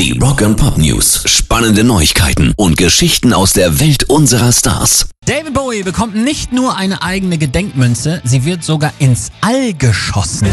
[0.00, 1.24] Die Rock and Pop News.
[1.26, 5.10] Spannende Neuigkeiten und Geschichten aus der Welt unserer Stars.
[5.26, 10.48] David Bowie bekommt nicht nur eine eigene Gedenkmünze, sie wird sogar ins All geschossen.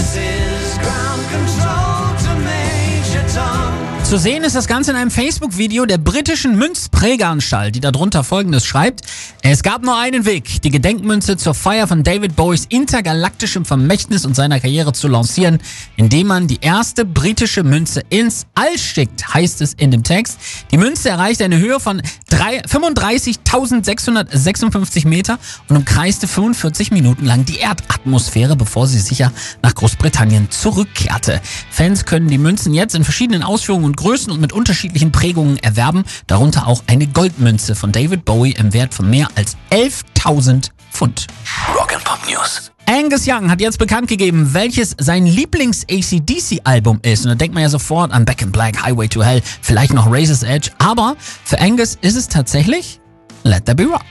[4.08, 9.02] Zu sehen ist das Ganze in einem Facebook-Video der britischen Münzprägeanstalt, die darunter folgendes schreibt.
[9.42, 14.34] Es gab nur einen Weg, die Gedenkmünze zur Feier von David Bowies intergalaktischem Vermächtnis und
[14.34, 15.60] seiner Karriere zu lancieren,
[15.98, 20.40] indem man die erste britische Münze ins All schickt, heißt es in dem Text.
[20.72, 25.38] Die Münze erreichte eine Höhe von 35.656 Meter
[25.68, 31.42] und umkreiste 45 Minuten lang die Erdatmosphäre, bevor sie sicher nach Großbritannien zurückkehrte.
[31.70, 36.06] Fans können die Münzen jetzt in verschiedenen Ausführungen und Größen und mit unterschiedlichen Prägungen erwerben,
[36.28, 41.28] darunter auch eine Goldmünze von David Bowie im Wert von mehr als 11.000 Pfund.
[41.76, 42.72] Rock'n'Pop News.
[42.86, 47.26] Angus Young hat jetzt bekannt gegeben, welches sein Lieblings-ACDC-Album ist.
[47.26, 50.10] Und da denkt man ja sofort an Back in Black, Highway to Hell, vielleicht noch
[50.10, 50.72] Razor's Edge.
[50.78, 53.02] Aber für Angus ist es tatsächlich
[53.44, 54.06] Let There Be Rock.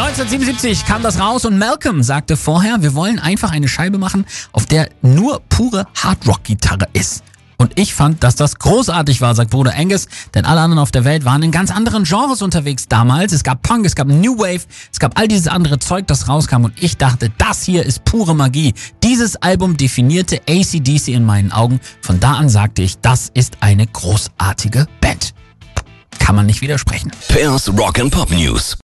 [0.00, 4.64] 1977 kam das raus und Malcolm sagte vorher, wir wollen einfach eine Scheibe machen, auf
[4.64, 7.22] der nur pure Hardrock-Gitarre ist.
[7.58, 11.04] Und ich fand, dass das großartig war, sagt Bruder Angus, denn alle anderen auf der
[11.04, 13.34] Welt waren in ganz anderen Genres unterwegs damals.
[13.34, 16.64] Es gab Punk, es gab New Wave, es gab all dieses andere Zeug, das rauskam
[16.64, 18.72] und ich dachte, das hier ist pure Magie.
[19.02, 21.78] Dieses Album definierte ACDC in meinen Augen.
[22.00, 25.34] Von da an sagte ich, das ist eine großartige Band.
[26.18, 27.12] Kann man nicht widersprechen.
[27.28, 28.78] Pairs Rock'n'Pop News.